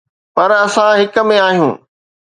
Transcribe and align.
پر 0.35 0.49
اسان 0.63 0.91
هڪ 1.01 1.15
۾ 1.33 1.39
آهيون. 1.47 1.71